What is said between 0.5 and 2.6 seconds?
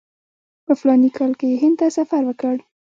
په فلاني کال کې یې هند ته سفر وکړ.